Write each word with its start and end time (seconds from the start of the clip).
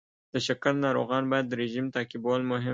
د 0.33 0.35
شکر 0.47 0.73
ناروغان 0.83 1.23
باید 1.31 1.55
رژیم 1.61 1.85
تعقیبول 1.95 2.41
مهم 2.51 2.63
دی. 2.67 2.69